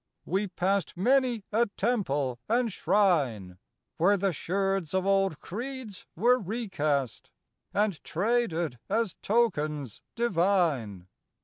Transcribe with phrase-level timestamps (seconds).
[0.25, 3.59] We passed Many a temple and shrine,
[3.97, 7.29] Where the sherds of old creeds were recast
[7.71, 11.05] And traded as tokens divine.